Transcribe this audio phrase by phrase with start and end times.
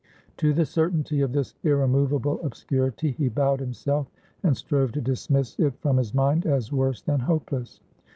[0.37, 4.07] To the certainty of this irremovable obscurity he bowed himself,
[4.41, 7.81] and strove to dismiss it from his mind, as worse than hopeless.